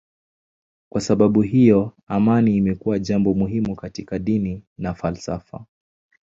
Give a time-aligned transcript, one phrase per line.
[0.91, 5.65] Kwa sababu hiyo amani imekuwa jambo muhimu katika dini na falsafa.